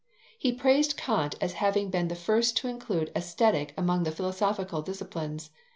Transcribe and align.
He 0.39 0.51
praised 0.51 0.97
Kant 0.97 1.35
as 1.39 1.53
having 1.61 1.91
been 1.91 2.07
the 2.07 2.15
first 2.15 2.57
to 2.57 2.67
include 2.67 3.11
Aesthetic 3.15 3.71
among 3.77 4.01
the 4.01 4.09
philosophical 4.11 4.81
disciplines. 4.81 5.51